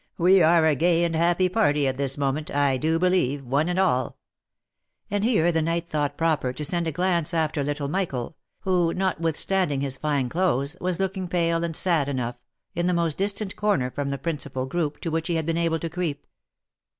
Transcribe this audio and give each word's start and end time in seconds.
"We 0.31 0.41
are 0.41 0.65
a 0.65 0.73
gay 0.73 1.03
and 1.03 1.15
happy 1.15 1.47
party, 1.47 1.87
at 1.87 1.97
this 1.97 2.17
moment, 2.17 2.49
I 2.49 2.75
do 2.77 2.97
believe, 2.97 3.45
one 3.45 3.69
and 3.69 3.77
all," 3.77 4.17
and 5.11 5.23
here 5.23 5.51
the 5.51 5.61
knight 5.61 5.89
thought 5.89 6.17
proper 6.17 6.51
to 6.51 6.65
send 6.65 6.87
a 6.87 6.91
glance 6.91 7.35
after 7.35 7.63
little 7.63 7.87
Michael, 7.87 8.35
who, 8.61 8.95
notwithstanding 8.95 9.81
his 9.81 9.97
fine 9.97 10.27
clothes, 10.27 10.75
was 10.81 10.99
looking 10.99 11.27
pale 11.27 11.63
and 11.63 11.75
sad 11.75 12.09
enough, 12.09 12.37
in 12.73 12.87
the 12.87 12.95
most 12.95 13.15
distant 13.19 13.55
corner 13.55 13.91
from 13.91 14.09
the 14.09 14.17
principal 14.17 14.65
group 14.65 14.99
to 15.01 15.11
which 15.11 15.27
he 15.27 15.35
had 15.35 15.45
been 15.45 15.55
able 15.55 15.77
to 15.77 15.87
creep. 15.87 16.25